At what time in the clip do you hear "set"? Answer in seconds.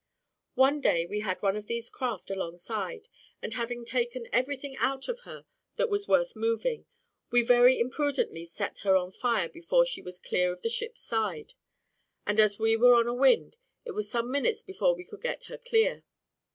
8.45-8.79